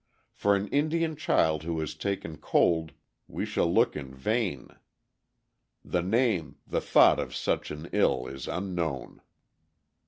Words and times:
For 0.33 0.55
an 0.55 0.67
Indian 0.69 1.15
child 1.15 1.61
who 1.61 1.79
has 1.79 1.93
taken 1.93 2.37
cold 2.37 2.93
we 3.27 3.45
shall 3.45 3.71
look 3.71 3.95
in 3.95 4.15
vain. 4.15 4.69
The 5.85 6.01
name, 6.01 6.55
the 6.65 6.81
thought 6.81 7.19
of 7.19 7.35
such 7.35 7.69
an 7.69 7.87
ill 7.93 8.25
is 8.25 8.47
unknown. 8.47 9.21